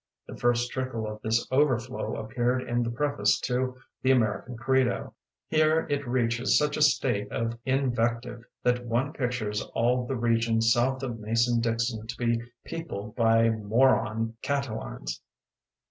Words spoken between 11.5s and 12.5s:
Dixon to be